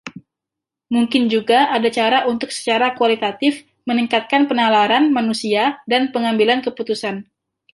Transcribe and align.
Mungkin 0.95 1.23
juga 1.33 1.59
ada 1.75 1.85
cara 1.97 2.19
untuk 2.31 2.49
"secara 2.57 2.87
kualitatif" 2.99 3.53
meningkatkan 3.89 4.41
penalaran 4.49 5.03
manusia 5.17 5.63
dan 5.91 6.01
pengambilan 6.13 6.59
keputusan. 6.65 7.15